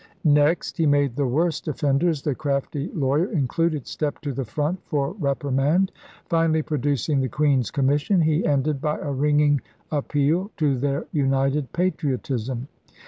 [0.25, 5.11] Next, he made the worst ojffenders, the *craftie lawyer' included, step to the front for
[5.19, 5.91] reprimand.
[6.25, 9.61] Finally, producing the Queen's commission, he ended by a ringing
[9.91, 12.67] appeal to their united patriot ism.